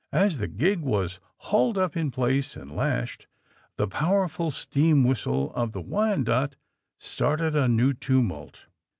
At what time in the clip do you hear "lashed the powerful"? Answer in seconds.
2.75-4.49